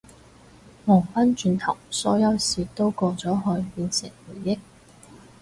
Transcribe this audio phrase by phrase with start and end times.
[0.85, 4.57] 望返轉頭，所有事都過咗去變成回憶